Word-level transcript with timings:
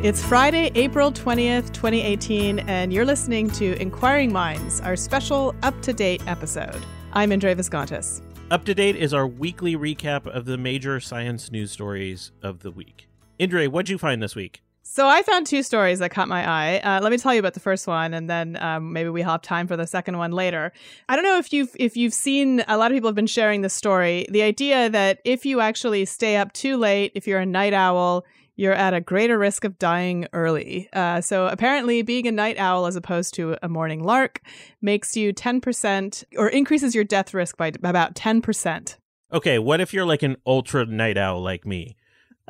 It's 0.00 0.22
Friday, 0.22 0.70
April 0.76 1.10
20th, 1.10 1.72
2018, 1.72 2.60
and 2.60 2.92
you're 2.92 3.04
listening 3.04 3.50
to 3.50 3.76
Inquiring 3.82 4.32
Minds, 4.32 4.80
our 4.82 4.94
special 4.94 5.56
up 5.64 5.82
to 5.82 5.92
date 5.92 6.22
episode. 6.28 6.86
I'm 7.14 7.32
Indre 7.32 7.52
Viskontas. 7.56 8.22
Up 8.52 8.64
to 8.66 8.76
date 8.76 8.94
is 8.94 9.12
our 9.12 9.26
weekly 9.26 9.74
recap 9.74 10.28
of 10.28 10.44
the 10.44 10.56
major 10.56 11.00
science 11.00 11.50
news 11.50 11.72
stories 11.72 12.30
of 12.44 12.60
the 12.60 12.70
week. 12.70 13.08
Indre, 13.40 13.66
what'd 13.66 13.88
you 13.88 13.98
find 13.98 14.22
this 14.22 14.36
week? 14.36 14.62
So 14.84 15.08
I 15.08 15.22
found 15.22 15.48
two 15.48 15.64
stories 15.64 15.98
that 15.98 16.12
caught 16.12 16.28
my 16.28 16.48
eye. 16.48 16.78
Uh, 16.78 17.00
let 17.02 17.10
me 17.10 17.18
tell 17.18 17.34
you 17.34 17.40
about 17.40 17.54
the 17.54 17.60
first 17.60 17.88
one, 17.88 18.14
and 18.14 18.30
then 18.30 18.56
um, 18.62 18.92
maybe 18.92 19.10
we'll 19.10 19.24
have 19.24 19.42
time 19.42 19.66
for 19.66 19.76
the 19.76 19.86
second 19.86 20.16
one 20.16 20.30
later. 20.30 20.72
I 21.08 21.16
don't 21.16 21.24
know 21.24 21.38
if 21.38 21.52
you've 21.52 21.74
if 21.74 21.96
you've 21.96 22.14
seen 22.14 22.62
a 22.68 22.78
lot 22.78 22.92
of 22.92 22.94
people 22.94 23.08
have 23.08 23.16
been 23.16 23.26
sharing 23.26 23.62
this 23.62 23.74
story. 23.74 24.26
The 24.30 24.42
idea 24.42 24.88
that 24.90 25.20
if 25.24 25.44
you 25.44 25.58
actually 25.60 26.04
stay 26.04 26.36
up 26.36 26.52
too 26.52 26.76
late, 26.76 27.10
if 27.16 27.26
you're 27.26 27.40
a 27.40 27.46
night 27.46 27.74
owl, 27.74 28.24
you're 28.58 28.74
at 28.74 28.92
a 28.92 29.00
greater 29.00 29.38
risk 29.38 29.62
of 29.62 29.78
dying 29.78 30.26
early. 30.32 30.88
Uh, 30.92 31.20
so 31.20 31.46
apparently, 31.46 32.02
being 32.02 32.26
a 32.26 32.32
night 32.32 32.58
owl 32.58 32.86
as 32.86 32.96
opposed 32.96 33.32
to 33.34 33.56
a 33.62 33.68
morning 33.68 34.02
lark 34.02 34.40
makes 34.82 35.16
you 35.16 35.32
10% 35.32 36.24
or 36.36 36.48
increases 36.48 36.92
your 36.92 37.04
death 37.04 37.32
risk 37.32 37.56
by 37.56 37.68
about 37.84 38.16
10%. 38.16 38.96
Okay, 39.32 39.60
what 39.60 39.80
if 39.80 39.94
you're 39.94 40.04
like 40.04 40.24
an 40.24 40.36
ultra 40.44 40.84
night 40.84 41.16
owl 41.16 41.40
like 41.40 41.64
me? 41.64 41.96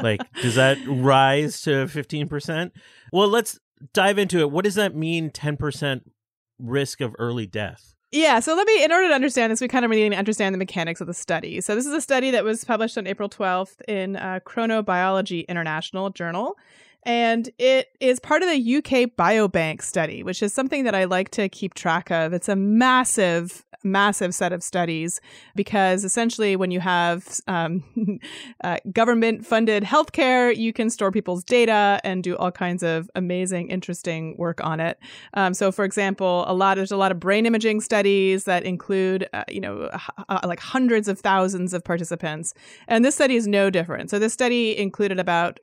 Like, 0.02 0.22
does 0.40 0.54
that 0.54 0.78
rise 0.88 1.60
to 1.62 1.84
15%? 1.84 2.70
Well, 3.12 3.28
let's 3.28 3.60
dive 3.92 4.16
into 4.16 4.38
it. 4.40 4.50
What 4.50 4.64
does 4.64 4.76
that 4.76 4.96
mean, 4.96 5.28
10% 5.30 6.00
risk 6.58 7.02
of 7.02 7.14
early 7.18 7.46
death? 7.46 7.94
Yeah, 8.10 8.40
so 8.40 8.54
let 8.54 8.66
me, 8.66 8.82
in 8.82 8.90
order 8.90 9.08
to 9.08 9.14
understand 9.14 9.52
this, 9.52 9.60
we 9.60 9.68
kind 9.68 9.84
of 9.84 9.90
really 9.90 10.04
need 10.04 10.14
to 10.14 10.18
understand 10.18 10.54
the 10.54 10.58
mechanics 10.58 11.02
of 11.02 11.06
the 11.06 11.14
study. 11.14 11.60
So, 11.60 11.74
this 11.74 11.84
is 11.84 11.92
a 11.92 12.00
study 12.00 12.30
that 12.30 12.42
was 12.42 12.64
published 12.64 12.96
on 12.96 13.06
April 13.06 13.28
12th 13.28 13.82
in 13.86 14.16
uh, 14.16 14.40
Chronobiology 14.46 15.46
International 15.46 16.08
Journal. 16.08 16.56
And 17.04 17.48
it 17.58 17.88
is 18.00 18.20
part 18.20 18.42
of 18.42 18.48
the 18.48 18.76
UK 18.76 19.10
Biobank 19.16 19.82
study, 19.82 20.22
which 20.22 20.42
is 20.42 20.52
something 20.52 20.84
that 20.84 20.94
I 20.94 21.04
like 21.04 21.30
to 21.30 21.48
keep 21.48 21.74
track 21.74 22.10
of. 22.10 22.32
It's 22.32 22.48
a 22.48 22.56
massive 22.56 23.64
massive 23.84 24.34
set 24.34 24.52
of 24.52 24.62
studies 24.62 25.20
because 25.54 26.04
essentially, 26.04 26.56
when 26.56 26.70
you 26.70 26.80
have 26.80 27.40
um, 27.46 27.82
uh, 28.64 28.78
government 28.92 29.46
funded 29.46 29.82
healthcare, 29.82 30.54
you 30.54 30.72
can 30.72 30.90
store 30.90 31.10
people's 31.10 31.44
data 31.44 32.00
and 32.04 32.22
do 32.22 32.36
all 32.36 32.50
kinds 32.50 32.82
of 32.82 33.10
amazing, 33.14 33.68
interesting 33.68 34.36
work 34.36 34.62
on 34.64 34.80
it. 34.80 34.98
Um, 35.34 35.54
so, 35.54 35.70
for 35.72 35.84
example, 35.84 36.44
a 36.46 36.54
lot 36.54 36.76
there's 36.76 36.92
a 36.92 36.96
lot 36.96 37.10
of 37.12 37.18
brain 37.18 37.46
imaging 37.46 37.80
studies 37.80 38.44
that 38.44 38.64
include, 38.64 39.28
uh, 39.32 39.44
you 39.48 39.60
know, 39.60 39.90
uh, 40.28 40.40
like 40.44 40.60
hundreds 40.60 41.08
of 41.08 41.18
thousands 41.18 41.72
of 41.74 41.84
participants, 41.84 42.54
and 42.86 43.04
this 43.04 43.14
study 43.14 43.36
is 43.36 43.46
no 43.46 43.70
different. 43.70 44.10
So, 44.10 44.18
this 44.18 44.32
study 44.32 44.76
included 44.78 45.18
about 45.18 45.58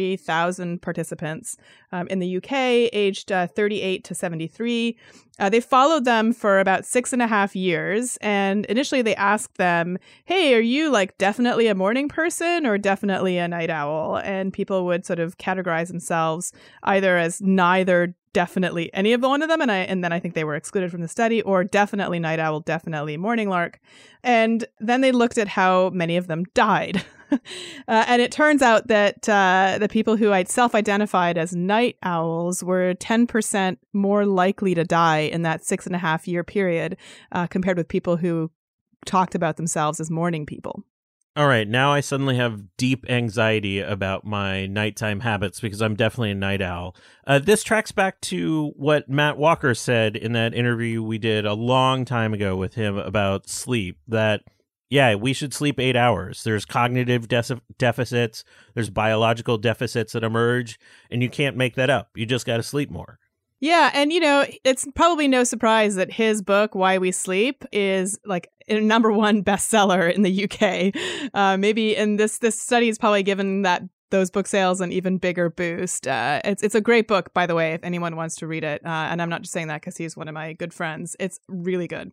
433,000 0.00 0.82
participants 0.82 1.56
um, 1.92 2.06
in 2.08 2.18
the 2.18 2.36
UK, 2.36 2.90
aged 2.92 3.32
uh, 3.32 3.46
38 3.46 4.04
to 4.04 4.14
73. 4.14 4.96
Uh, 5.38 5.48
they 5.48 5.60
followed 5.60 6.04
them 6.04 6.32
for 6.32 6.58
about 6.58 6.84
six 6.84 7.12
and 7.12 7.22
a 7.22 7.26
half 7.26 7.56
years. 7.56 8.18
And 8.20 8.66
initially 8.66 9.02
they 9.02 9.14
asked 9.16 9.56
them, 9.56 9.98
Hey, 10.24 10.54
are 10.54 10.60
you 10.60 10.90
like 10.90 11.16
definitely 11.18 11.66
a 11.66 11.74
morning 11.74 12.08
person 12.08 12.66
or 12.66 12.78
definitely 12.78 13.38
a 13.38 13.48
night 13.48 13.70
owl? 13.70 14.18
And 14.18 14.52
people 14.52 14.84
would 14.86 15.06
sort 15.06 15.18
of 15.18 15.38
categorize 15.38 15.88
themselves 15.88 16.52
either 16.82 17.16
as 17.16 17.40
neither 17.40 18.14
definitely 18.32 18.92
any 18.94 19.12
of 19.12 19.20
the 19.20 19.28
one 19.28 19.42
of 19.42 19.48
them 19.48 19.60
and 19.60 19.72
I 19.72 19.78
and 19.78 20.04
then 20.04 20.12
I 20.12 20.20
think 20.20 20.34
they 20.34 20.44
were 20.44 20.54
excluded 20.54 20.90
from 20.90 21.00
the 21.00 21.08
study 21.08 21.42
or 21.42 21.64
definitely 21.64 22.18
night 22.18 22.38
owl 22.38 22.60
definitely 22.60 23.16
morning 23.16 23.48
lark 23.48 23.80
and 24.22 24.64
then 24.78 25.00
they 25.00 25.12
looked 25.12 25.38
at 25.38 25.48
how 25.48 25.90
many 25.90 26.16
of 26.16 26.26
them 26.26 26.44
died 26.54 27.04
uh, 27.32 27.36
and 27.86 28.22
it 28.22 28.32
turns 28.32 28.62
out 28.62 28.88
that 28.88 29.28
uh, 29.28 29.78
the 29.80 29.88
people 29.88 30.16
who 30.16 30.32
I'd 30.32 30.48
self-identified 30.48 31.38
as 31.38 31.54
night 31.54 31.96
owls 32.02 32.62
were 32.62 32.94
10% 32.94 33.76
more 33.92 34.26
likely 34.26 34.74
to 34.74 34.84
die 34.84 35.20
in 35.20 35.42
that 35.42 35.64
six 35.64 35.86
and 35.86 35.94
a 35.94 35.98
half 35.98 36.26
year 36.26 36.44
period 36.44 36.96
uh, 37.32 37.46
compared 37.46 37.76
with 37.76 37.88
people 37.88 38.16
who 38.16 38.50
talked 39.06 39.34
about 39.34 39.56
themselves 39.56 40.00
as 40.00 40.10
morning 40.10 40.44
people. 40.44 40.84
All 41.36 41.46
right, 41.46 41.66
now 41.66 41.92
I 41.92 42.00
suddenly 42.00 42.36
have 42.36 42.76
deep 42.76 43.08
anxiety 43.08 43.80
about 43.80 44.24
my 44.24 44.66
nighttime 44.66 45.20
habits 45.20 45.60
because 45.60 45.80
I'm 45.80 45.94
definitely 45.94 46.32
a 46.32 46.34
night 46.34 46.60
owl. 46.60 46.96
Uh, 47.26 47.38
this 47.38 47.62
tracks 47.62 47.92
back 47.92 48.20
to 48.22 48.72
what 48.76 49.08
Matt 49.08 49.38
Walker 49.38 49.74
said 49.74 50.16
in 50.16 50.32
that 50.32 50.54
interview 50.54 51.02
we 51.02 51.18
did 51.18 51.46
a 51.46 51.54
long 51.54 52.04
time 52.04 52.34
ago 52.34 52.56
with 52.56 52.74
him 52.74 52.96
about 52.96 53.48
sleep 53.48 53.98
that– 54.08 54.42
yeah, 54.90 55.14
we 55.14 55.32
should 55.32 55.54
sleep 55.54 55.78
eight 55.78 55.94
hours. 55.94 56.42
There's 56.42 56.64
cognitive 56.64 57.28
de- 57.28 57.62
deficits, 57.78 58.42
there's 58.74 58.90
biological 58.90 59.56
deficits 59.56 60.12
that 60.12 60.24
emerge, 60.24 60.80
and 61.12 61.22
you 61.22 61.30
can't 61.30 61.56
make 61.56 61.76
that 61.76 61.90
up. 61.90 62.10
You 62.16 62.26
just 62.26 62.44
got 62.44 62.56
to 62.56 62.62
sleep 62.64 62.90
more. 62.90 63.20
Yeah, 63.60 63.90
and 63.92 64.10
you 64.10 64.20
know, 64.20 64.46
it's 64.64 64.86
probably 64.94 65.28
no 65.28 65.44
surprise 65.44 65.94
that 65.96 66.10
his 66.10 66.40
book 66.40 66.74
"Why 66.74 66.98
We 66.98 67.12
Sleep" 67.12 67.64
is 67.72 68.18
like 68.24 68.50
a 68.68 68.80
number 68.80 69.12
one 69.12 69.44
bestseller 69.44 70.12
in 70.12 70.22
the 70.22 70.44
UK. 70.44 71.30
Uh, 71.34 71.56
maybe, 71.56 71.96
and 71.96 72.18
this 72.18 72.38
this 72.38 72.60
study 72.60 72.86
has 72.86 72.98
probably 72.98 73.22
given 73.22 73.62
that 73.62 73.82
those 74.10 74.30
book 74.30 74.46
sales 74.46 74.80
an 74.80 74.92
even 74.92 75.18
bigger 75.18 75.50
boost. 75.50 76.06
Uh, 76.06 76.40
it's 76.44 76.62
it's 76.62 76.74
a 76.74 76.80
great 76.80 77.06
book, 77.06 77.32
by 77.34 77.46
the 77.46 77.54
way, 77.54 77.72
if 77.72 77.84
anyone 77.84 78.16
wants 78.16 78.36
to 78.36 78.46
read 78.46 78.64
it. 78.64 78.84
Uh, 78.84 78.88
and 79.10 79.20
I'm 79.20 79.28
not 79.28 79.42
just 79.42 79.52
saying 79.52 79.68
that 79.68 79.82
because 79.82 79.96
he's 79.96 80.16
one 80.16 80.28
of 80.28 80.34
my 80.34 80.54
good 80.54 80.72
friends. 80.72 81.14
It's 81.20 81.38
really 81.48 81.86
good. 81.86 82.12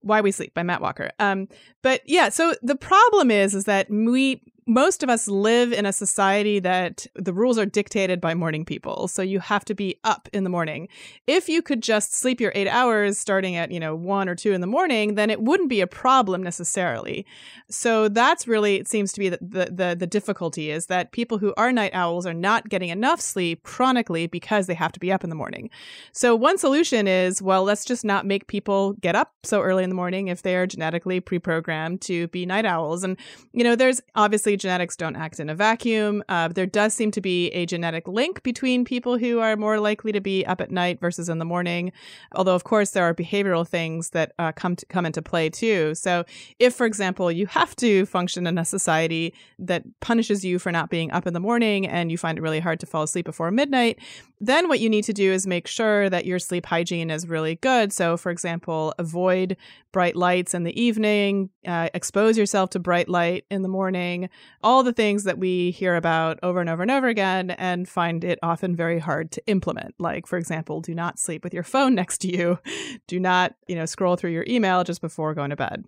Why 0.00 0.20
We 0.20 0.30
Sleep 0.30 0.54
by 0.54 0.62
Matt 0.62 0.80
Walker. 0.80 1.10
Um, 1.18 1.48
but 1.82 2.00
yeah, 2.06 2.28
so 2.28 2.54
the 2.62 2.76
problem 2.76 3.30
is, 3.30 3.54
is 3.54 3.64
that 3.64 3.88
we 3.90 4.42
most 4.66 5.04
of 5.04 5.08
us 5.08 5.28
live 5.28 5.72
in 5.72 5.86
a 5.86 5.92
society 5.92 6.58
that 6.58 7.06
the 7.14 7.32
rules 7.32 7.56
are 7.56 7.66
dictated 7.66 8.20
by 8.20 8.34
morning 8.34 8.64
people. 8.64 9.06
So 9.06 9.22
you 9.22 9.38
have 9.38 9.64
to 9.66 9.74
be 9.74 10.00
up 10.02 10.28
in 10.32 10.42
the 10.42 10.50
morning. 10.50 10.88
If 11.28 11.48
you 11.48 11.62
could 11.62 11.82
just 11.82 12.14
sleep 12.14 12.40
your 12.40 12.50
eight 12.56 12.66
hours 12.66 13.16
starting 13.16 13.54
at, 13.54 13.70
you 13.70 13.78
know, 13.78 13.94
one 13.94 14.28
or 14.28 14.34
two 14.34 14.52
in 14.52 14.60
the 14.60 14.66
morning, 14.66 15.14
then 15.14 15.30
it 15.30 15.40
wouldn't 15.40 15.68
be 15.68 15.80
a 15.80 15.86
problem 15.86 16.42
necessarily. 16.42 17.24
So 17.70 18.08
that's 18.08 18.48
really, 18.48 18.74
it 18.74 18.88
seems 18.88 19.12
to 19.12 19.20
be 19.20 19.28
the, 19.28 19.38
the, 19.40 19.64
the, 19.70 19.96
the 20.00 20.06
difficulty 20.06 20.72
is 20.72 20.86
that 20.86 21.12
people 21.12 21.38
who 21.38 21.54
are 21.56 21.70
night 21.70 21.94
owls 21.94 22.26
are 22.26 22.34
not 22.34 22.68
getting 22.68 22.88
enough 22.88 23.20
sleep 23.20 23.62
chronically 23.62 24.26
because 24.26 24.66
they 24.66 24.74
have 24.74 24.92
to 24.92 25.00
be 25.00 25.12
up 25.12 25.22
in 25.22 25.30
the 25.30 25.36
morning. 25.36 25.70
So 26.10 26.34
one 26.34 26.58
solution 26.58 27.06
is, 27.06 27.40
well, 27.40 27.62
let's 27.62 27.84
just 27.84 28.04
not 28.04 28.26
make 28.26 28.48
people 28.48 28.94
get 28.94 29.14
up 29.14 29.32
so 29.44 29.62
early 29.62 29.84
in 29.84 29.90
the 29.90 29.96
morning 29.96 30.26
if 30.26 30.42
they 30.42 30.56
are 30.56 30.66
genetically 30.66 31.20
pre-programmed 31.20 32.00
to 32.02 32.26
be 32.28 32.46
night 32.46 32.66
owls. 32.66 33.04
And, 33.04 33.16
you 33.52 33.62
know, 33.62 33.76
there's 33.76 34.00
obviously 34.16 34.55
genetics 34.56 34.96
don't 34.96 35.16
act 35.16 35.40
in 35.40 35.48
a 35.48 35.54
vacuum. 35.54 36.22
Uh, 36.28 36.48
there 36.48 36.66
does 36.66 36.94
seem 36.94 37.10
to 37.12 37.20
be 37.20 37.48
a 37.50 37.66
genetic 37.66 38.08
link 38.08 38.42
between 38.42 38.84
people 38.84 39.18
who 39.18 39.40
are 39.40 39.56
more 39.56 39.80
likely 39.80 40.12
to 40.12 40.20
be 40.20 40.44
up 40.46 40.60
at 40.60 40.70
night 40.70 41.00
versus 41.00 41.28
in 41.28 41.38
the 41.38 41.44
morning. 41.44 41.92
Although, 42.34 42.54
of 42.54 42.64
course, 42.64 42.90
there 42.90 43.04
are 43.04 43.14
behavioral 43.14 43.66
things 43.66 44.10
that 44.10 44.32
uh, 44.38 44.52
come 44.52 44.76
to, 44.76 44.86
come 44.86 45.06
into 45.06 45.22
play 45.22 45.50
too. 45.50 45.94
So, 45.94 46.24
if, 46.58 46.74
for 46.74 46.86
example, 46.86 47.30
you 47.30 47.46
have 47.46 47.74
to 47.76 48.06
function 48.06 48.46
in 48.46 48.58
a 48.58 48.64
society 48.64 49.34
that 49.58 49.84
punishes 50.00 50.44
you 50.44 50.58
for 50.58 50.72
not 50.72 50.90
being 50.90 51.10
up 51.12 51.26
in 51.26 51.34
the 51.34 51.40
morning 51.40 51.86
and 51.86 52.10
you 52.10 52.18
find 52.18 52.38
it 52.38 52.42
really 52.42 52.60
hard 52.60 52.80
to 52.80 52.86
fall 52.86 53.02
asleep 53.02 53.26
before 53.26 53.50
midnight, 53.50 53.98
then 54.40 54.68
what 54.68 54.80
you 54.80 54.90
need 54.90 55.04
to 55.04 55.12
do 55.12 55.32
is 55.32 55.46
make 55.46 55.66
sure 55.66 56.10
that 56.10 56.26
your 56.26 56.38
sleep 56.38 56.66
hygiene 56.66 57.10
is 57.10 57.26
really 57.26 57.56
good. 57.56 57.92
So, 57.92 58.16
for 58.16 58.30
example, 58.30 58.94
avoid 58.98 59.56
bright 59.92 60.14
lights 60.14 60.52
in 60.52 60.64
the 60.64 60.78
evening, 60.78 61.48
uh, 61.66 61.88
expose 61.94 62.36
yourself 62.36 62.70
to 62.70 62.78
bright 62.78 63.08
light 63.08 63.46
in 63.50 63.62
the 63.62 63.68
morning. 63.68 64.28
All 64.62 64.82
the 64.82 64.92
things 64.92 65.24
that 65.24 65.38
we 65.38 65.70
hear 65.70 65.96
about 65.96 66.38
over 66.42 66.60
and 66.60 66.68
over 66.68 66.82
and 66.82 66.90
over 66.90 67.08
again 67.08 67.50
and 67.52 67.88
find 67.88 68.24
it 68.24 68.38
often 68.42 68.74
very 68.74 68.98
hard 68.98 69.30
to 69.32 69.46
implement. 69.46 69.94
Like, 69.98 70.26
for 70.26 70.38
example, 70.38 70.80
do 70.80 70.94
not 70.94 71.18
sleep 71.18 71.44
with 71.44 71.54
your 71.54 71.62
phone 71.62 71.94
next 71.96 72.18
to 72.18 72.28
you. 72.28 72.58
Do 73.06 73.20
not, 73.20 73.54
you 73.66 73.76
know, 73.76 73.86
scroll 73.86 74.16
through 74.16 74.32
your 74.32 74.44
email 74.48 74.84
just 74.84 75.00
before 75.00 75.34
going 75.34 75.50
to 75.50 75.56
bed. 75.56 75.84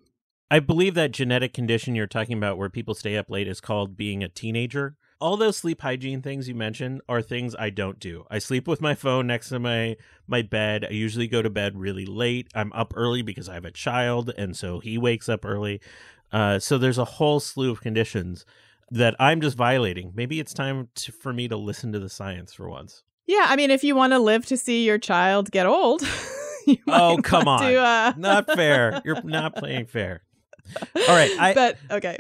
I 0.51 0.61
believe 0.61 0.95
that 0.95 1.13
genetic 1.13 1.53
condition 1.53 1.95
you're 1.95 2.07
talking 2.07 2.39
about 2.39 2.57
where 2.57 2.71
people 2.71 2.95
stay 2.95 3.19
up 3.19 3.29
late 3.29 3.47
is 3.47 3.61
called 3.61 3.99
being 3.99 4.23
a 4.23 4.29
teenager. 4.29 4.97
All 5.21 5.37
those 5.37 5.59
sleep 5.59 5.83
hygiene 5.83 6.23
things 6.23 6.49
you 6.49 6.55
mentioned 6.55 7.03
are 7.07 7.21
things 7.21 7.55
I 7.59 7.69
don't 7.69 7.99
do. 7.99 8.25
I 8.31 8.39
sleep 8.39 8.67
with 8.67 8.81
my 8.81 8.95
phone 8.95 9.27
next 9.27 9.51
to 9.51 9.59
my 9.59 9.97
my 10.27 10.41
bed. 10.43 10.87
I 10.89 10.93
usually 10.93 11.29
go 11.29 11.43
to 11.43 11.51
bed 11.51 11.77
really 11.77 12.07
late. 12.07 12.49
I'm 12.55 12.73
up 12.73 12.95
early 12.97 13.21
because 13.21 13.49
I 13.49 13.55
have 13.55 13.65
a 13.67 13.71
child 13.71 14.33
and 14.39 14.57
so 14.57 14.79
he 14.81 14.97
wakes 14.97 15.29
up 15.29 15.45
early. 15.45 15.81
Uh, 16.33 16.59
so 16.59 16.79
there's 16.79 16.99
a 16.99 17.05
whole 17.05 17.41
slew 17.41 17.71
of 17.71 17.81
conditions 17.81 18.45
that 18.91 19.15
I'm 19.19 19.41
just 19.41 19.57
violating. 19.57 20.13
Maybe 20.15 20.41
it's 20.41 20.55
time 20.55 20.89
to, 20.97 21.13
for 21.13 21.33
me 21.33 21.49
to 21.49 21.57
listen 21.57 21.93
to 21.93 21.99
the 21.99 22.09
science 22.09 22.53
for 22.53 22.69
once. 22.69 23.03
Yeah, 23.27 23.47
I 23.49 23.57
mean, 23.57 23.71
if 23.71 23.85
you 23.85 23.95
want 23.95 24.13
to 24.15 24.19
live 24.19 24.47
to 24.47 24.57
see 24.57 24.85
your 24.85 24.99
child 24.99 25.51
get 25.51 25.67
old, 25.67 26.03
oh 26.89 27.19
come 27.23 27.47
on, 27.47 27.61
to, 27.61 27.77
uh... 27.77 28.13
not 28.17 28.47
fair. 28.47 29.03
You're 29.05 29.23
not 29.25 29.55
playing 29.55 29.87
fair. 29.87 30.23
All 30.81 31.09
right, 31.09 31.31
I, 31.39 31.55
but 31.55 31.79
okay. 31.91 32.19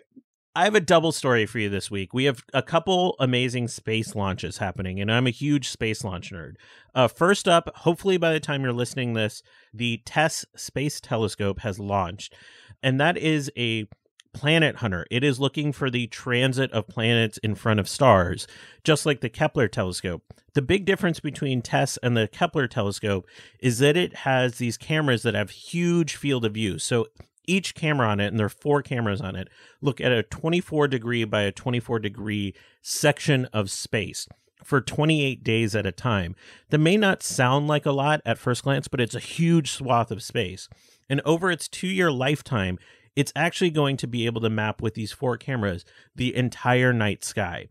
I 0.54 0.64
have 0.64 0.74
a 0.74 0.80
double 0.80 1.12
story 1.12 1.46
for 1.46 1.60
you 1.60 1.68
this 1.68 1.90
week. 1.90 2.12
We 2.12 2.24
have 2.24 2.42
a 2.52 2.62
couple 2.62 3.14
amazing 3.20 3.68
space 3.68 4.14
launches 4.16 4.58
happening, 4.58 5.00
and 5.00 5.10
I'm 5.10 5.26
a 5.26 5.30
huge 5.30 5.68
space 5.68 6.02
launch 6.02 6.32
nerd. 6.32 6.54
Uh, 6.94 7.06
first 7.06 7.46
up, 7.46 7.70
hopefully 7.76 8.16
by 8.16 8.32
the 8.32 8.40
time 8.40 8.62
you're 8.62 8.72
listening 8.72 9.12
this, 9.12 9.42
the 9.72 10.02
TESS 10.04 10.44
Space 10.56 11.00
Telescope 11.00 11.60
has 11.60 11.78
launched, 11.78 12.34
and 12.82 13.00
that 13.00 13.16
is 13.16 13.50
a 13.56 13.86
planet 14.32 14.76
hunter. 14.76 15.06
It 15.10 15.24
is 15.24 15.40
looking 15.40 15.72
for 15.72 15.90
the 15.90 16.06
transit 16.06 16.70
of 16.72 16.88
planets 16.88 17.38
in 17.38 17.54
front 17.54 17.80
of 17.80 17.88
stars, 17.88 18.46
just 18.84 19.06
like 19.06 19.20
the 19.20 19.28
Kepler 19.28 19.68
telescope. 19.68 20.22
The 20.54 20.62
big 20.62 20.84
difference 20.84 21.20
between 21.20 21.62
TESS 21.62 21.98
and 22.02 22.16
the 22.16 22.28
Kepler 22.28 22.66
telescope 22.66 23.26
is 23.60 23.78
that 23.78 23.96
it 23.96 24.16
has 24.16 24.58
these 24.58 24.76
cameras 24.76 25.22
that 25.22 25.34
have 25.34 25.50
huge 25.50 26.16
field 26.16 26.44
of 26.44 26.54
view. 26.54 26.78
So 26.78 27.06
each 27.46 27.74
camera 27.74 28.08
on 28.08 28.20
it, 28.20 28.28
and 28.28 28.38
there 28.38 28.46
are 28.46 28.50
four 28.50 28.82
cameras 28.82 29.20
on 29.20 29.34
it, 29.34 29.48
look 29.80 30.00
at 30.00 30.12
a 30.12 30.22
24 30.22 30.88
degree 30.88 31.24
by 31.24 31.42
a 31.42 31.52
24 31.52 31.98
degree 31.98 32.54
section 32.82 33.46
of 33.46 33.70
space 33.70 34.28
for 34.62 34.80
28 34.80 35.42
days 35.42 35.74
at 35.74 35.86
a 35.86 35.92
time. 35.92 36.36
That 36.70 36.78
may 36.78 36.96
not 36.96 37.22
sound 37.22 37.68
like 37.68 37.86
a 37.86 37.92
lot 37.92 38.20
at 38.26 38.38
first 38.38 38.64
glance, 38.64 38.88
but 38.88 39.00
it's 39.00 39.14
a 39.14 39.20
huge 39.20 39.72
swath 39.72 40.10
of 40.10 40.22
space. 40.22 40.68
And 41.08 41.20
over 41.24 41.50
its 41.50 41.68
two 41.68 41.88
year 41.88 42.10
lifetime, 42.10 42.78
it's 43.16 43.32
actually 43.34 43.70
going 43.70 43.96
to 43.98 44.06
be 44.06 44.26
able 44.26 44.40
to 44.42 44.50
map 44.50 44.80
with 44.80 44.94
these 44.94 45.12
four 45.12 45.36
cameras 45.36 45.84
the 46.14 46.34
entire 46.34 46.92
night 46.92 47.24
sky. 47.24 47.68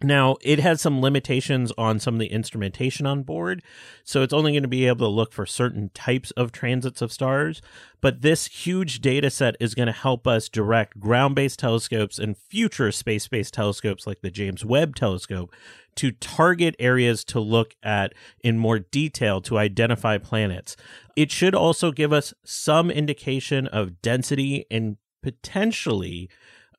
Now, 0.00 0.36
it 0.42 0.60
has 0.60 0.80
some 0.80 1.00
limitations 1.00 1.72
on 1.76 1.98
some 1.98 2.14
of 2.14 2.20
the 2.20 2.30
instrumentation 2.30 3.04
on 3.04 3.24
board, 3.24 3.64
so 4.04 4.22
it's 4.22 4.32
only 4.32 4.52
going 4.52 4.62
to 4.62 4.68
be 4.68 4.86
able 4.86 5.06
to 5.06 5.12
look 5.12 5.32
for 5.32 5.44
certain 5.44 5.90
types 5.92 6.30
of 6.32 6.52
transits 6.52 7.02
of 7.02 7.12
stars. 7.12 7.60
But 8.00 8.22
this 8.22 8.46
huge 8.46 9.00
data 9.00 9.28
set 9.28 9.56
is 9.58 9.74
going 9.74 9.86
to 9.88 9.92
help 9.92 10.24
us 10.28 10.48
direct 10.48 11.00
ground 11.00 11.34
based 11.34 11.58
telescopes 11.58 12.20
and 12.20 12.36
future 12.36 12.92
space 12.92 13.26
based 13.26 13.54
telescopes 13.54 14.06
like 14.06 14.20
the 14.20 14.30
James 14.30 14.64
Webb 14.64 14.94
Telescope 14.94 15.52
to 15.96 16.12
target 16.12 16.76
areas 16.78 17.24
to 17.24 17.40
look 17.40 17.74
at 17.82 18.12
in 18.44 18.56
more 18.56 18.78
detail 18.78 19.40
to 19.40 19.58
identify 19.58 20.16
planets. 20.16 20.76
It 21.16 21.32
should 21.32 21.56
also 21.56 21.90
give 21.90 22.12
us 22.12 22.32
some 22.44 22.88
indication 22.88 23.66
of 23.66 24.00
density 24.00 24.64
and 24.70 24.96
potentially 25.24 26.30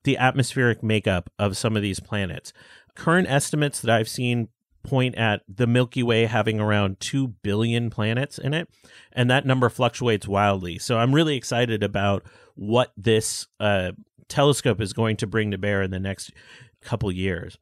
the 0.06 0.18
atmospheric 0.18 0.82
makeup 0.82 1.30
of 1.38 1.58
some 1.58 1.76
of 1.76 1.82
these 1.82 2.00
planets. 2.00 2.54
Current 3.00 3.30
estimates 3.30 3.80
that 3.80 3.90
I've 3.90 4.10
seen 4.10 4.50
point 4.84 5.16
at 5.16 5.42
the 5.48 5.68
Milky 5.68 6.04
Way 6.04 6.26
having 6.26 6.60
around 6.60 7.00
2 7.00 7.30
billion 7.30 7.90
planets 7.90 8.38
in 8.38 8.54
it, 8.54 8.68
and 9.14 9.32
that 9.32 9.46
number 9.46 9.70
fluctuates 9.70 10.28
wildly. 10.28 10.78
So 10.80 10.98
I'm 10.98 11.16
really 11.16 11.38
excited 11.38 11.82
about 11.82 12.24
what 12.56 12.92
this 12.98 13.48
uh, 13.62 13.94
telescope 14.28 14.82
is 14.82 14.92
going 14.92 15.16
to 15.18 15.28
bring 15.28 15.52
to 15.52 15.58
bear 15.58 15.82
in 15.82 15.92
the 15.92 16.00
next 16.00 16.32
couple 16.82 17.10
years. 17.10 17.58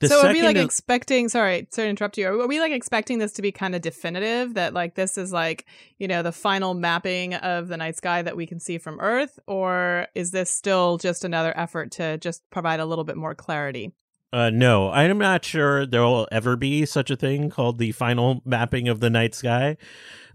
The 0.00 0.08
so 0.08 0.26
are 0.26 0.32
we 0.32 0.42
like 0.42 0.56
expecting? 0.56 1.28
Sorry, 1.28 1.66
sorry 1.70 1.86
to 1.88 1.90
interrupt 1.90 2.16
you. 2.16 2.28
Are 2.28 2.46
we 2.46 2.58
like 2.58 2.72
expecting 2.72 3.18
this 3.18 3.32
to 3.32 3.42
be 3.42 3.52
kind 3.52 3.74
of 3.74 3.82
definitive? 3.82 4.54
That 4.54 4.72
like 4.72 4.94
this 4.94 5.18
is 5.18 5.32
like 5.32 5.66
you 5.98 6.08
know 6.08 6.22
the 6.22 6.32
final 6.32 6.72
mapping 6.72 7.34
of 7.34 7.68
the 7.68 7.76
night 7.76 7.96
sky 7.96 8.22
that 8.22 8.36
we 8.36 8.46
can 8.46 8.58
see 8.58 8.78
from 8.78 9.00
Earth, 9.00 9.38
or 9.46 10.06
is 10.14 10.30
this 10.30 10.50
still 10.50 10.96
just 10.98 11.24
another 11.24 11.52
effort 11.58 11.90
to 11.92 12.16
just 12.18 12.48
provide 12.50 12.80
a 12.80 12.86
little 12.86 13.04
bit 13.04 13.16
more 13.16 13.34
clarity? 13.34 13.92
Uh, 14.32 14.50
no, 14.50 14.90
I'm 14.90 15.18
not 15.18 15.44
sure 15.44 15.86
there 15.86 16.02
will 16.02 16.28
ever 16.30 16.54
be 16.54 16.84
such 16.84 17.10
a 17.10 17.16
thing 17.16 17.48
called 17.48 17.78
the 17.78 17.92
final 17.92 18.42
mapping 18.44 18.86
of 18.86 19.00
the 19.00 19.08
night 19.08 19.34
sky 19.34 19.76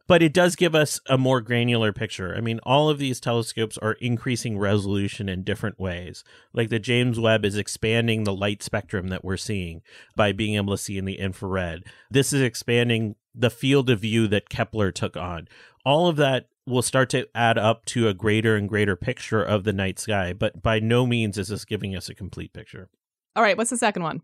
but 0.08 0.22
it 0.22 0.34
does 0.34 0.56
give 0.56 0.76
us 0.76 1.00
a 1.08 1.18
more 1.18 1.42
granular 1.42 1.94
picture. 1.94 2.36
I 2.36 2.42
mean, 2.42 2.60
all 2.64 2.90
of 2.90 3.00
these 3.00 3.20
telescopes 3.20 3.78
are 3.78 3.94
increasing 3.94 4.58
resolution 4.58 5.30
in 5.30 5.44
different 5.44 5.80
ways. 5.80 6.24
Like 6.54 6.70
the 6.70 6.80
James 6.80 7.20
Webb 7.20 7.46
is 7.46 7.58
expanding 7.58 8.24
the 8.24 8.34
light 8.34 8.62
spectrum 8.62 9.08
that 9.10 9.24
we're 9.24 9.38
seeing 9.38 9.82
by 10.16 10.32
being 10.32 10.56
able 10.56 10.76
to 10.76 10.82
see 10.82 10.98
in 10.98 11.06
the 11.06 11.20
infrared. 11.20 11.84
This 12.12 12.34
is 12.34 12.42
expanding 12.42 13.16
the 13.34 13.50
field 13.50 13.90
of 13.90 14.02
view 14.02 14.28
that 14.28 14.50
Kepler 14.50 14.92
took 14.92 15.16
on. 15.16 15.48
All 15.86 16.08
of 16.08 16.18
that 16.18 16.48
will 16.66 16.82
start 16.82 17.10
to 17.10 17.28
add 17.36 17.58
up 17.58 17.86
to 17.86 18.08
a 18.08 18.14
greater 18.14 18.56
and 18.56 18.70
greater 18.70 18.96
picture 18.96 19.44
of 19.44 19.64
the 19.64 19.74
night 19.74 20.00
sky, 20.00 20.34
but 20.34 20.62
by 20.62 20.80
no 20.80 21.06
means 21.06 21.38
is 21.38 21.48
this 21.48 21.66
giving 21.66 21.96
us 21.96 22.10
a 22.10 22.16
complete 22.16 22.54
picture. 22.54 22.90
All 23.36 23.44
right, 23.44 23.58
what's 23.58 23.72
the 23.72 23.78
second 23.78 24.04
one? 24.04 24.22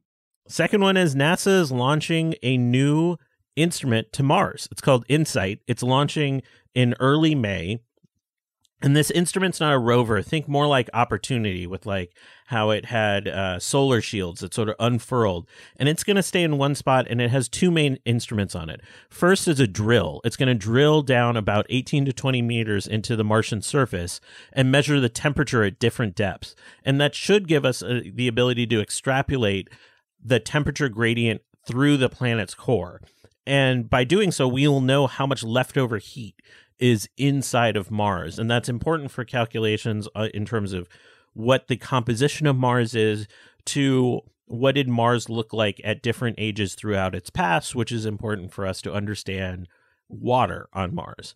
Second 0.47 0.81
one 0.81 0.97
is 0.97 1.15
NASA 1.15 1.61
is 1.61 1.71
launching 1.71 2.35
a 2.43 2.57
new 2.57 3.17
instrument 3.55 4.13
to 4.13 4.23
Mars. 4.23 4.67
It's 4.71 4.81
called 4.81 5.05
InSight. 5.07 5.59
It's 5.67 5.83
launching 5.83 6.43
in 6.75 6.95
early 6.99 7.33
May. 7.33 7.79
And 8.81 8.95
this 8.95 9.11
instrument's 9.11 9.59
not 9.59 9.73
a 9.73 9.79
rover. 9.79 10.21
Think 10.21 10.47
more 10.47 10.65
like 10.65 10.89
Opportunity, 10.93 11.67
with 11.67 11.85
like 11.85 12.13
how 12.45 12.69
it 12.69 12.85
had 12.85 13.27
uh, 13.27 13.59
solar 13.59 13.99
shields 13.99 14.39
that 14.39 14.53
sort 14.53 14.69
of 14.69 14.75
unfurled. 14.79 15.47
And 15.75 15.89
it's 15.89 16.03
going 16.03 16.15
to 16.15 16.23
stay 16.23 16.43
in 16.43 16.57
one 16.57 16.75
spot, 16.75 17.05
and 17.09 17.21
it 17.21 17.29
has 17.29 17.49
two 17.49 17.71
main 17.71 17.99
instruments 18.05 18.55
on 18.55 18.69
it. 18.69 18.81
First 19.09 19.47
is 19.49 19.59
a 19.59 19.67
drill. 19.67 20.21
It's 20.23 20.37
going 20.37 20.47
to 20.47 20.55
drill 20.55 21.01
down 21.01 21.35
about 21.35 21.65
18 21.69 22.05
to 22.05 22.13
20 22.13 22.41
meters 22.41 22.87
into 22.87 23.17
the 23.17 23.23
Martian 23.23 23.61
surface 23.61 24.21
and 24.53 24.71
measure 24.71 24.99
the 24.99 25.09
temperature 25.09 25.63
at 25.63 25.79
different 25.79 26.15
depths. 26.15 26.55
And 26.85 27.01
that 27.01 27.13
should 27.13 27.49
give 27.49 27.65
us 27.65 27.83
uh, 27.83 28.01
the 28.05 28.29
ability 28.29 28.65
to 28.67 28.81
extrapolate 28.81 29.69
the 30.23 30.39
temperature 30.39 30.89
gradient 30.89 31.41
through 31.67 31.97
the 31.97 32.09
planet's 32.09 32.55
core. 32.55 33.01
And 33.45 33.89
by 33.89 34.03
doing 34.03 34.31
so, 34.31 34.47
we 34.47 34.67
will 34.67 34.81
know 34.81 35.07
how 35.07 35.25
much 35.25 35.43
leftover 35.43 35.97
heat 35.97 36.35
is 36.79 37.09
inside 37.17 37.75
of 37.75 37.91
Mars. 37.91 38.39
And 38.39 38.49
that's 38.49 38.69
important 38.69 39.11
for 39.11 39.25
calculations 39.25 40.07
uh, 40.15 40.29
in 40.33 40.45
terms 40.45 40.73
of 40.73 40.87
what 41.33 41.67
the 41.67 41.77
composition 41.77 42.47
of 42.47 42.55
Mars 42.55 42.95
is 42.95 43.27
to 43.65 44.21
what 44.45 44.75
did 44.75 44.87
Mars 44.87 45.29
look 45.29 45.53
like 45.53 45.79
at 45.83 46.01
different 46.01 46.35
ages 46.39 46.73
throughout 46.73 47.13
its 47.13 47.29
past, 47.29 47.75
which 47.75 47.91
is 47.91 48.05
important 48.05 48.51
for 48.51 48.65
us 48.65 48.81
to 48.81 48.93
understand 48.93 49.67
water 50.07 50.67
on 50.73 50.95
Mars. 50.95 51.35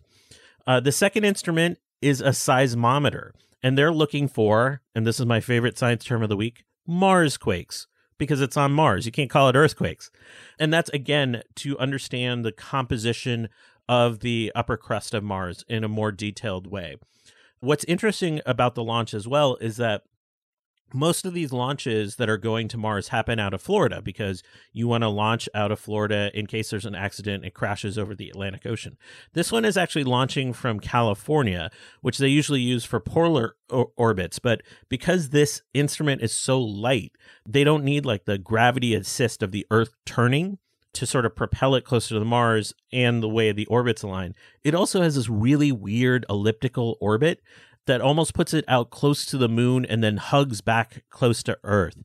Uh, 0.66 0.80
the 0.80 0.90
second 0.90 1.24
instrument 1.24 1.78
is 2.02 2.20
a 2.20 2.30
seismometer, 2.30 3.30
and 3.62 3.78
they're 3.78 3.92
looking 3.92 4.26
for, 4.26 4.82
and 4.94 5.06
this 5.06 5.20
is 5.20 5.26
my 5.26 5.40
favorite 5.40 5.78
science 5.78 6.04
term 6.04 6.22
of 6.22 6.28
the 6.28 6.36
week, 6.36 6.64
Mars 6.86 7.36
quakes 7.36 7.86
because 8.18 8.40
it's 8.40 8.56
on 8.56 8.72
Mars. 8.72 9.06
You 9.06 9.12
can't 9.12 9.30
call 9.30 9.48
it 9.48 9.56
earthquakes. 9.56 10.10
And 10.58 10.72
that's 10.72 10.90
again 10.90 11.42
to 11.56 11.78
understand 11.78 12.44
the 12.44 12.52
composition 12.52 13.48
of 13.88 14.20
the 14.20 14.52
upper 14.54 14.76
crust 14.76 15.14
of 15.14 15.22
Mars 15.22 15.64
in 15.68 15.84
a 15.84 15.88
more 15.88 16.12
detailed 16.12 16.66
way. 16.66 16.96
What's 17.60 17.84
interesting 17.84 18.40
about 18.44 18.74
the 18.74 18.84
launch 18.84 19.14
as 19.14 19.26
well 19.26 19.56
is 19.60 19.76
that 19.78 20.02
most 20.94 21.26
of 21.26 21.34
these 21.34 21.52
launches 21.52 22.16
that 22.16 22.30
are 22.30 22.38
going 22.38 22.68
to 22.68 22.78
Mars 22.78 23.08
happen 23.08 23.40
out 23.40 23.52
of 23.52 23.60
Florida 23.60 24.00
because 24.00 24.42
you 24.72 24.86
want 24.86 25.02
to 25.02 25.08
launch 25.08 25.48
out 25.52 25.72
of 25.72 25.80
Florida 25.80 26.30
in 26.32 26.46
case 26.46 26.70
there's 26.70 26.86
an 26.86 26.94
accident, 26.94 27.44
it 27.44 27.52
crashes 27.52 27.98
over 27.98 28.14
the 28.14 28.30
Atlantic 28.30 28.64
Ocean. 28.64 28.96
This 29.32 29.50
one 29.50 29.64
is 29.64 29.76
actually 29.76 30.04
launching 30.04 30.52
from 30.52 30.78
California, 30.78 31.70
which 32.00 32.18
they 32.18 32.28
usually 32.28 32.60
use 32.60 32.84
for 32.84 33.00
polar 33.00 33.56
or- 33.70 33.90
orbits. 33.96 34.38
But 34.38 34.62
because 34.88 35.30
this 35.30 35.62
instrument 35.74 36.22
is 36.22 36.32
so 36.32 36.60
light, 36.60 37.12
they 37.46 37.64
don't 37.64 37.84
need 37.84 38.06
like 38.06 38.24
the 38.24 38.38
gravity 38.38 38.94
assist 38.94 39.42
of 39.42 39.50
the 39.50 39.66
Earth 39.72 39.94
turning 40.06 40.58
to 40.94 41.06
sort 41.06 41.26
of 41.26 41.36
propel 41.36 41.74
it 41.74 41.84
closer 41.84 42.14
to 42.14 42.18
the 42.18 42.24
Mars 42.24 42.72
and 42.92 43.22
the 43.22 43.28
way 43.28 43.52
the 43.52 43.66
orbits 43.66 44.02
align. 44.02 44.34
It 44.62 44.74
also 44.74 45.02
has 45.02 45.16
this 45.16 45.28
really 45.28 45.72
weird 45.72 46.24
elliptical 46.28 46.96
orbit 47.00 47.42
that 47.86 48.00
almost 48.00 48.34
puts 48.34 48.54
it 48.54 48.64
out 48.66 48.90
close 48.90 49.26
to 49.26 49.38
the 49.38 49.48
moon 49.48 49.84
and 49.84 50.02
then 50.02 50.16
hugs 50.16 50.60
back 50.60 51.04
close 51.10 51.42
to 51.42 51.58
Earth 51.64 52.02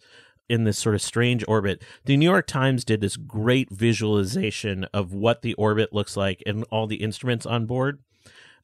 in 0.49 0.63
this 0.63 0.77
sort 0.77 0.95
of 0.95 1.01
strange 1.01 1.43
orbit. 1.47 1.83
The 2.05 2.17
New 2.17 2.29
York 2.29 2.47
Times 2.47 2.83
did 2.83 3.01
this 3.01 3.17
great 3.17 3.69
visualization 3.69 4.85
of 4.93 5.13
what 5.13 5.41
the 5.41 5.53
orbit 5.53 5.93
looks 5.93 6.17
like 6.17 6.41
and 6.45 6.65
all 6.71 6.87
the 6.87 6.97
instruments 6.97 7.45
on 7.45 7.65
board. 7.65 7.99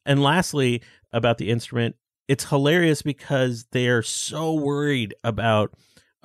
And 0.04 0.22
lastly, 0.22 0.82
about 1.12 1.38
the 1.38 1.50
instrument, 1.50 1.96
it's 2.28 2.48
hilarious 2.48 3.02
because 3.02 3.66
they're 3.70 4.02
so 4.02 4.52
worried 4.52 5.14
about 5.22 5.72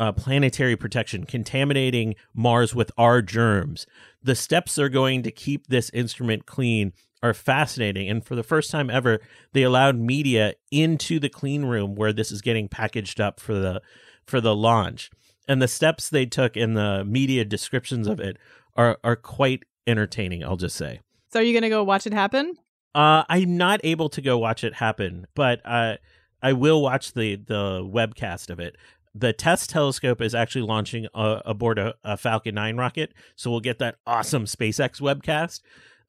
uh, 0.01 0.11
planetary 0.11 0.75
protection, 0.75 1.25
contaminating 1.25 2.15
Mars 2.33 2.73
with 2.73 2.91
our 2.97 3.21
germs. 3.21 3.85
The 4.23 4.33
steps 4.33 4.73
they're 4.73 4.89
going 4.89 5.21
to 5.21 5.31
keep 5.31 5.67
this 5.67 5.91
instrument 5.91 6.47
clean 6.47 6.93
are 7.21 7.35
fascinating. 7.35 8.09
And 8.09 8.25
for 8.25 8.33
the 8.33 8.41
first 8.41 8.71
time 8.71 8.89
ever, 8.89 9.19
they 9.53 9.61
allowed 9.61 9.97
media 9.97 10.55
into 10.71 11.19
the 11.19 11.29
clean 11.29 11.65
room 11.65 11.93
where 11.93 12.11
this 12.11 12.31
is 12.31 12.41
getting 12.41 12.67
packaged 12.67 13.21
up 13.21 13.39
for 13.39 13.53
the 13.53 13.79
for 14.25 14.41
the 14.41 14.55
launch. 14.55 15.11
And 15.47 15.61
the 15.61 15.67
steps 15.67 16.09
they 16.09 16.25
took 16.25 16.57
in 16.57 16.73
the 16.73 17.05
media 17.05 17.45
descriptions 17.45 18.07
of 18.07 18.19
it 18.19 18.37
are 18.75 18.97
are 19.03 19.15
quite 19.15 19.65
entertaining, 19.85 20.43
I'll 20.43 20.57
just 20.57 20.75
say. 20.75 21.01
So 21.31 21.41
are 21.41 21.43
you 21.43 21.53
going 21.53 21.61
to 21.61 21.69
go 21.69 21.83
watch 21.83 22.07
it 22.07 22.13
happen? 22.13 22.55
Uh, 22.95 23.23
I'm 23.29 23.55
not 23.55 23.81
able 23.83 24.09
to 24.09 24.21
go 24.21 24.39
watch 24.39 24.63
it 24.63 24.73
happen, 24.73 25.27
but 25.35 25.61
uh, 25.63 25.97
I 26.41 26.53
will 26.53 26.81
watch 26.81 27.13
the 27.13 27.35
the 27.35 27.87
webcast 27.87 28.49
of 28.49 28.59
it. 28.59 28.77
The 29.13 29.33
TESS 29.33 29.67
telescope 29.67 30.21
is 30.21 30.33
actually 30.33 30.61
launching 30.61 31.07
uh, 31.13 31.41
aboard 31.45 31.77
a, 31.77 31.95
a, 32.03 32.15
Falcon 32.15 32.55
9 32.55 32.77
rocket, 32.77 33.13
so 33.35 33.51
we'll 33.51 33.59
get 33.59 33.79
that 33.79 33.95
awesome 34.07 34.45
SpaceX 34.45 35.01
webcast. 35.01 35.61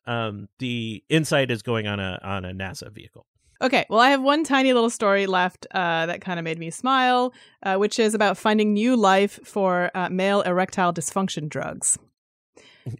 Um, 0.06 0.48
the 0.58 1.02
InSight 1.10 1.50
is 1.50 1.62
going 1.62 1.86
on 1.86 1.98
a 2.00 2.20
on 2.22 2.44
a 2.44 2.52
NASA 2.52 2.92
vehicle. 2.92 3.26
Okay, 3.60 3.86
well, 3.88 4.00
I 4.00 4.10
have 4.10 4.20
one 4.20 4.42
tiny 4.42 4.72
little 4.72 4.90
story 4.90 5.26
left 5.26 5.68
uh, 5.70 6.06
that 6.06 6.20
kind 6.20 6.40
of 6.40 6.44
made 6.44 6.58
me 6.58 6.70
smile, 6.70 7.32
uh, 7.62 7.76
which 7.76 8.00
is 8.00 8.12
about 8.12 8.36
finding 8.36 8.72
new 8.72 8.96
life 8.96 9.38
for 9.44 9.90
uh, 9.94 10.08
male 10.08 10.42
erectile 10.42 10.92
dysfunction 10.92 11.48
drugs. 11.48 11.98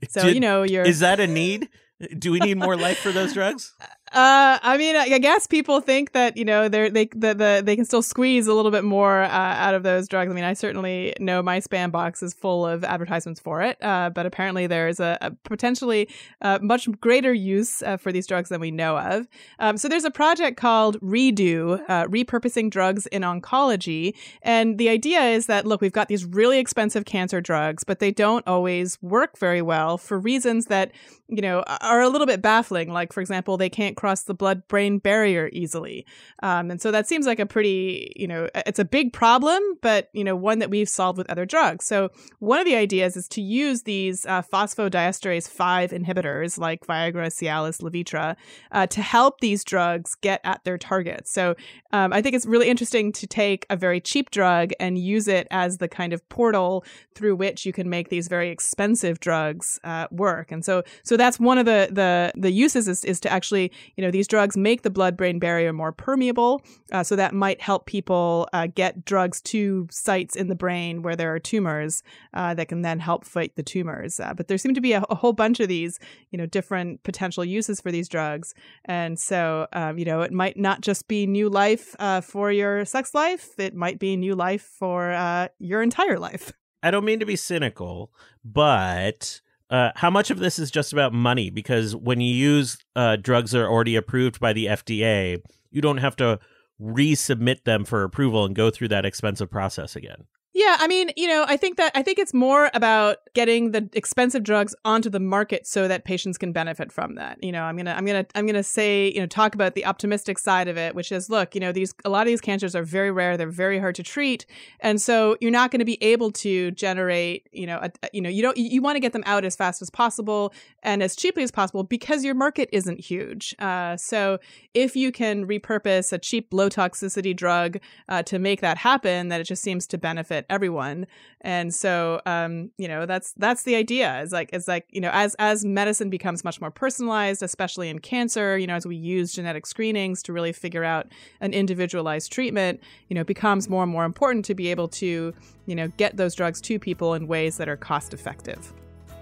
So 0.09 0.23
Did, 0.23 0.35
you 0.35 0.41
know, 0.41 0.63
you're 0.63 0.85
is 0.85 1.01
that 1.01 1.19
a 1.19 1.27
need? 1.27 1.69
Do 2.17 2.31
we 2.31 2.39
need 2.39 2.57
more 2.57 2.77
life 2.77 2.99
for 2.99 3.11
those 3.11 3.33
drugs? 3.33 3.75
Uh, 4.13 4.59
I 4.63 4.77
mean, 4.77 4.95
I 4.95 5.19
guess 5.19 5.47
people 5.47 5.81
think 5.81 6.13
that 6.13 6.37
you 6.37 6.45
know 6.45 6.69
they're 6.69 6.91
they 6.91 7.07
the, 7.07 7.33
the 7.33 7.63
they 7.65 7.77
can 7.77 7.87
still 7.87 8.03
squeeze 8.03 8.47
a 8.47 8.53
little 8.53 8.71
bit 8.71 8.85
more 8.85 9.23
uh, 9.23 9.29
out 9.29 9.73
of 9.73 9.85
those 9.85 10.07
drugs. 10.07 10.31
I 10.31 10.35
mean, 10.35 10.45
I 10.45 10.53
certainly 10.53 11.15
know 11.19 11.43
my 11.43 11.61
spam 11.61 11.91
box 11.91 12.23
is 12.23 12.35
full 12.35 12.67
of 12.67 12.85
advertisements 12.85 13.41
for 13.41 13.63
it, 13.63 13.83
uh, 13.83 14.11
but 14.11 14.27
apparently 14.27 14.67
there's 14.67 15.01
a, 15.01 15.17
a 15.23 15.31
potentially 15.45 16.11
uh, 16.43 16.59
much 16.61 16.91
greater 17.01 17.33
use 17.33 17.83
uh, 17.83 17.97
for 17.97 18.13
these 18.13 18.27
drugs 18.27 18.51
than 18.51 18.61
we 18.61 18.71
know 18.71 18.99
of. 18.99 19.27
Um, 19.59 19.79
so 19.79 19.89
there's 19.89 20.05
a 20.05 20.11
project 20.11 20.59
called 20.59 21.01
Redo, 21.01 21.83
uh, 21.89 22.07
repurposing 22.07 22.71
drugs 22.71 23.07
in 23.07 23.23
oncology, 23.23 24.15
and 24.43 24.77
the 24.77 24.91
idea 24.91 25.23
is 25.23 25.47
that 25.47 25.65
look, 25.65 25.81
we've 25.81 25.91
got 25.91 26.09
these 26.09 26.27
really 26.27 26.59
expensive 26.59 27.07
cancer 27.07 27.41
drugs, 27.41 27.83
but 27.83 27.99
they 27.99 28.11
don't 28.11 28.47
always 28.47 29.01
work 29.01 29.39
very 29.39 29.63
well 29.63 29.97
for 29.97 30.19
reasons 30.19 30.67
that 30.67 30.93
you 31.29 31.41
know 31.41 31.65
are 31.81 32.03
a 32.03 32.11
little 32.11 32.27
bit 32.27 32.43
baffling. 32.43 32.93
Like 32.93 33.11
for 33.15 33.23
example, 33.23 33.57
they 33.57 33.71
can't 33.71 33.97
cross 34.03 34.25
the 34.25 34.35
blood 34.35 34.67
brain 34.67 34.99
barrier 34.99 35.49
easily. 35.53 36.05
Um, 36.43 36.73
and 36.73 36.83
so 36.83 36.91
that 36.91 37.07
seems 37.07 37.25
like 37.25 37.39
a 37.39 37.47
pretty, 37.47 38.13
you 38.17 38.27
know, 38.27 38.49
it's 38.67 38.81
a 38.81 38.85
big 38.85 39.13
problem, 39.13 39.63
but, 39.81 40.09
you 40.13 40.25
know, 40.25 40.35
one 40.35 40.59
that 40.59 40.71
we've 40.71 40.89
solved 40.89 41.19
with 41.19 41.31
other 41.31 41.47
drugs. 41.47 41.85
So 41.85 42.11
one 42.41 42.59
of 42.59 42.65
the 42.65 42.75
ideas 42.75 43.17
is 43.17 43.29
to 43.29 43.41
use 43.41 43.85
these 43.85 44.27
uh, 44.27 44.43
phosphodiesterase 44.43 45.49
5 45.49 45.93
inhibitors 45.93 46.59
like 46.59 46.85
Viagra, 46.85 47.29
Cialis, 47.29 47.81
Levitra 47.81 48.35
uh, 48.73 48.89
to 48.89 49.01
help 49.01 49.39
these 49.39 49.63
drugs 49.63 50.17
get 50.17 50.41
at 50.43 50.65
their 50.65 50.79
targets. 50.79 51.31
So 51.31 51.55
um, 51.93 52.13
I 52.13 52.23
think 52.23 52.35
it's 52.35 52.47
really 52.47 52.69
interesting 52.69 53.13
to 53.13 53.29
take 53.29 53.67
a 53.71 53.77
very 53.77 54.01
cheap 54.01 54.33
drug 54.33 54.73
and 54.81 54.99
use 54.99 55.29
it 55.29 55.47
as 55.53 55.79
the 55.79 55.87
kind 55.87 56.13
of 56.13 56.29
portal 56.29 56.85
through 57.15 57.37
which 57.37 57.65
you 57.65 57.73
can 57.73 57.89
make 57.89 58.09
these 58.09 58.27
very 58.27 58.51
expensive 58.51 59.21
drugs 59.21 59.79
uh, 59.85 60.09
work. 60.11 60.51
And 60.51 60.65
so, 60.65 60.83
so 61.05 61.17
that's 61.17 61.39
one 61.39 61.59
of 61.59 61.67
the 61.67 61.89
the 61.93 62.33
the 62.35 62.51
uses 62.51 62.89
is, 62.89 63.05
is 63.05 63.21
to 63.21 63.33
actually 63.33 63.71
you 63.97 64.05
know, 64.05 64.11
these 64.11 64.29
drugs 64.29 64.57
make 64.57 64.83
the 64.83 64.91
blood 64.91 65.17
brain 65.17 65.39
barrier 65.39 65.73
more 65.73 65.93
permeable. 65.93 66.63
Uh, 66.91 67.03
so 67.03 67.17
that 67.17 67.35
might 67.35 67.61
help 67.61 67.87
people 67.87 68.49
uh, 68.53 68.67
get 68.67 69.05
drugs 69.05 69.41
to 69.43 69.87
sites 69.91 70.37
in 70.37 70.49
the 70.49 70.55
brain 70.55 71.03
where 71.03 71.17
there 71.17 71.35
are 71.35 71.39
tumors 71.39 72.03
uh, 72.35 72.55
that 72.55 72.69
can 72.69 72.83
then 72.83 72.99
help 72.99 73.25
fight 73.25 73.55
the 73.57 73.63
tumors. 73.63 74.21
Uh, 74.21 74.35
but 74.35 74.49
there 74.49 74.59
seem 74.59 74.75
to 74.75 74.81
be 74.81 74.93
a, 74.93 75.03
a, 75.11 75.15
whole 75.15 75.33
bunch 75.33 75.61
of 75.61 75.69
these, 75.69 75.99
you 76.31 76.39
know, 76.39 76.47
different 76.47 77.03
potential 77.03 77.45
uses 77.45 77.81
for 77.81 77.93
these 77.93 78.09
drugs. 78.09 78.55
And 78.85 79.19
so, 79.19 79.67
um, 79.73 79.99
you 79.99 80.05
know, 80.05 80.23
it 80.23 80.33
might 80.33 80.57
not 80.57 80.81
just 80.81 81.07
be 81.07 81.27
new 81.27 81.49
life 81.49 81.95
uh, 81.99 82.21
for 82.21 82.51
your 82.51 82.85
sex 82.85 83.15
life, 83.15 83.51
it 83.59 83.75
might 83.75 83.99
be 83.99 84.17
new 84.17 84.35
life 84.35 84.63
for 84.63 85.13
uh, 85.13 85.49
your 85.59 85.83
entire 85.83 86.19
life. 86.19 86.53
I 86.83 86.91
don't 86.91 87.05
mean 87.05 87.21
to 87.21 87.27
be 87.27 87.37
cynical, 87.37 88.11
but 88.45 89.41
uh, 89.73 89.91
how 89.97 90.11
much 90.11 90.31
of 90.31 90.39
this 90.39 90.59
is 90.59 90.71
just 90.71 90.93
about 90.93 91.15
money? 91.15 91.49
Because 91.49 91.97
when 91.97 92.21
you 92.21 92.35
use 92.35 92.77
uh, 92.95 93.17
drugs 93.17 93.53
that 93.53 93.63
are 93.63 93.71
already 93.71 93.97
approved 93.97 94.39
by 94.39 94.53
the 94.53 94.67
FDA, 94.67 95.41
you 95.71 95.81
don't 95.81 95.97
have 95.97 96.15
to 96.17 96.39
resubmit 96.79 97.65
them 97.65 97.87
for 97.87 98.03
approval 98.03 98.45
and 98.45 98.55
go 98.55 98.71
through 98.71 98.89
that 98.89 99.07
expensive 99.07 99.51
process 99.51 99.97
again. 99.97 100.27
Yeah, 100.63 100.77
I 100.79 100.87
mean, 100.87 101.11
you 101.17 101.27
know, 101.27 101.45
I 101.49 101.57
think 101.57 101.77
that 101.79 101.91
I 101.97 102.03
think 102.03 102.21
it's 102.21 102.33
more 102.33 102.71
about 102.73 103.17
getting 103.35 103.73
the 103.73 103.89
expensive 103.95 104.45
drugs 104.45 104.77
onto 104.85 105.11
the 105.11 105.19
market 105.19 105.67
so 105.67 105.89
that 105.89 106.05
patients 106.05 106.39
can 106.39 106.53
benefit 106.53 106.93
from 106.93 107.17
that. 107.17 107.43
You 107.43 107.51
know, 107.51 107.65
I'm 107.65 107.77
gonna 107.77 107.95
I'm 107.95 108.05
gonna 108.05 108.25
I'm 108.37 108.47
gonna 108.47 108.63
say 108.63 109.11
you 109.11 109.19
know 109.19 109.27
talk 109.27 109.57
about 109.57 109.75
the 109.75 109.85
optimistic 109.85 110.39
side 110.39 110.69
of 110.69 110.79
it, 110.79 110.95
which 110.95 111.11
is 111.11 111.29
look, 111.29 111.57
you 111.57 111.61
know, 111.61 111.73
these 111.73 111.93
a 112.05 112.09
lot 112.09 112.21
of 112.21 112.27
these 112.27 112.41
cancers 112.41 112.77
are 112.77 112.85
very 112.85 113.11
rare, 113.11 113.37
they're 113.37 113.49
very 113.49 113.81
hard 113.81 113.97
to 113.97 114.05
treat, 114.05 114.47
and 114.79 115.03
so 115.03 115.37
you're 115.41 115.51
not 115.51 115.73
going 115.73 115.81
to 115.81 115.85
be 115.85 116.01
able 116.01 116.31
to 116.31 116.71
generate 116.71 117.49
you 117.51 117.67
know 117.67 117.81
a, 117.83 117.91
you 118.13 118.21
know 118.21 118.31
you 118.31 118.43
don't 118.43 118.57
you 118.57 118.81
want 118.81 118.95
to 118.95 119.01
get 119.01 119.13
them 119.13 119.25
out 119.27 119.45
as 119.45 119.57
fast 119.57 119.83
as 119.83 119.91
possible 119.91 120.55
and 120.85 121.03
as 121.03 121.17
cheaply 121.17 121.43
as 121.43 121.51
possible 121.51 121.83
because 121.83 122.25
your 122.25 122.37
market 122.37 122.69
isn't 122.71 123.01
huge. 123.01 123.53
Uh, 123.59 123.97
so 123.97 124.39
if 124.75 124.95
you 124.95 125.11
can 125.11 125.45
repurpose 125.45 126.13
a 126.13 126.19
cheap 126.19 126.47
low 126.53 126.69
toxicity 126.69 127.35
drug 127.35 127.79
uh, 128.09 128.23
to 128.23 128.39
make 128.39 128.61
that 128.61 128.79
happen, 128.79 129.27
that 129.27 129.41
it 129.41 129.45
just 129.45 129.63
seems 129.63 129.89
to 129.89 129.99
benefit 129.99 130.47
everyone. 130.53 131.07
And 131.41 131.75
so 131.75 132.21
um 132.27 132.71
you 132.79 132.87
know 132.87 133.07
that's 133.07 133.33
that's 133.39 133.63
the 133.65 133.75
idea. 133.75 134.21
Is 134.21 134.33
like 134.33 134.51
it's 134.53 134.69
like 134.69 134.87
you 134.91 135.01
know 135.01 135.11
as 135.13 135.35
as 135.39 135.65
medicine 135.65 136.11
becomes 136.11 136.45
much 136.45 136.61
more 136.61 136.71
personalized 136.71 137.43
especially 137.43 137.89
in 137.89 137.99
cancer 137.99 138.59
you 138.59 138.67
know 138.67 138.75
as 138.75 138.87
we 138.87 138.97
use 138.97 139.33
genetic 139.33 139.67
screenings 139.67 140.23
to 140.23 140.33
really 140.33 140.53
figure 140.53 140.85
out 140.85 141.07
an 141.41 141.53
individualized 141.53 142.33
treatment 142.33 142.81
you 143.09 143.15
know 143.15 143.21
it 143.23 143.27
becomes 143.27 143.69
more 143.69 143.83
and 143.83 143.93
more 143.93 144.05
important 144.05 144.45
to 144.45 144.55
be 144.55 144.69
able 144.69 144.89
to 144.89 145.33
you 145.67 145.75
know 145.75 145.89
get 145.97 146.17
those 146.17 146.35
drugs 146.35 146.61
to 146.61 146.79
people 146.79 147.15
in 147.15 147.27
ways 147.27 147.57
that 147.57 147.69
are 147.69 147.77
cost 147.77 148.13
effective 148.13 148.73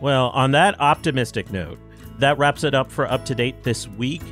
well 0.00 0.30
on 0.30 0.52
that 0.52 0.78
optimistic 0.80 1.50
note 1.52 1.78
that 2.18 2.36
wraps 2.38 2.64
it 2.64 2.74
up 2.74 2.90
for 2.90 3.10
up 3.10 3.24
to 3.24 3.34
date 3.34 3.62
this 3.62 3.88
week 3.88 4.22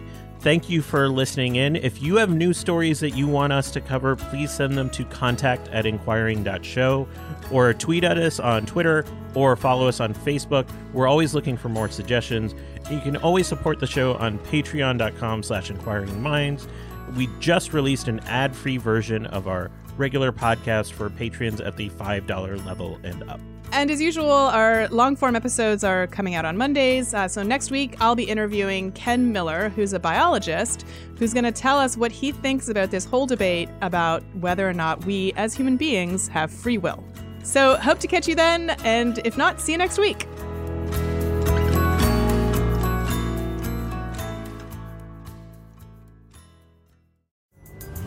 Thank 0.41 0.71
you 0.71 0.83
for 0.83 1.09
listening 1.09 1.57
in. 1.57 1.75
If 1.75 2.01
you 2.01 2.17
have 2.17 2.31
news 2.31 2.59
stories 2.59 3.01
that 3.01 3.11
you 3.11 3.27
want 3.27 3.53
us 3.53 3.73
to 3.73 3.81
cover, 3.81 4.15
please 4.15 4.53
send 4.53 4.79
them 4.79 4.89
to 4.91 5.05
contact 5.07 5.67
at 5.69 5.85
inquiring.show 5.85 7.09
or 7.51 7.75
tweet 7.75 8.05
at 8.05 8.19
us 8.19 8.39
on 8.39 8.65
Twitter 8.65 9.05
or 9.35 9.57
follow 9.57 9.89
us 9.89 9.99
on 9.99 10.15
Facebook. 10.15 10.69
We're 10.93 11.09
always 11.09 11.35
looking 11.35 11.57
for 11.57 11.69
more 11.69 11.89
suggestions. 11.89 12.55
You 12.89 13.01
can 13.01 13.17
always 13.17 13.49
support 13.49 13.81
the 13.81 13.87
show 13.87 14.15
on 14.15 14.39
patreon.com 14.39 15.43
slash 15.43 15.71
inquiring 15.71 16.23
minds. 16.23 16.69
We 17.17 17.29
just 17.41 17.73
released 17.73 18.07
an 18.07 18.21
ad-free 18.21 18.77
version 18.77 19.27
of 19.27 19.49
our 19.49 19.73
regular 19.97 20.31
podcast 20.31 20.93
for 20.93 21.11
patrons 21.11 21.61
at 21.61 21.77
the 21.77 21.91
$5 21.91 22.65
level 22.65 23.01
and 23.03 23.29
up. 23.29 23.41
And 23.71 23.91
as 23.93 24.01
usual, 24.01 24.31
our 24.31 24.89
long 24.89 25.15
form 25.15 25.37
episodes 25.37 25.85
are 25.85 26.07
coming 26.09 26.35
out 26.35 26.45
on 26.45 26.57
Mondays. 26.57 27.15
Uh, 27.15 27.29
so 27.29 27.43
next 27.43 27.71
week, 27.71 27.97
I'll 28.01 28.17
be 28.17 28.25
interviewing 28.25 28.91
Ken 28.93 29.31
Miller, 29.33 29.69
who's 29.69 29.93
a 29.93 30.01
biologist, 30.01 30.85
who's 31.19 31.33
going 31.33 31.45
to 31.45 31.53
tell 31.53 31.79
us 31.79 31.97
what 31.97 32.11
he 32.11 32.33
thinks 32.33 32.69
about 32.69 32.91
this 32.91 33.05
whole 33.05 33.27
debate 33.27 33.69
about 33.81 34.25
whether 34.41 34.69
or 34.69 34.73
not 34.73 35.05
we 35.05 35.33
as 35.37 35.55
human 35.55 35.77
beings 35.77 36.27
have 36.29 36.51
free 36.51 36.77
will. 36.79 37.05
So 37.45 37.77
hope 37.77 37.99
to 38.01 38.09
catch 38.09 38.27
you 38.27 38.35
then, 38.35 38.71
and 38.85 39.21
if 39.25 39.39
not, 39.39 39.61
see 39.61 39.73
you 39.73 39.79
next 39.79 39.99
week. 39.99 40.27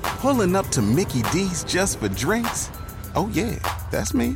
Pulling 0.01 0.55
up 0.55 0.67
to 0.67 0.81
Mickey 0.81 1.21
D's 1.31 1.63
just 1.63 1.99
for 1.99 2.09
drinks? 2.09 2.69
Oh, 3.15 3.29
yeah, 3.33 3.57
that's 3.89 4.13
me. 4.13 4.35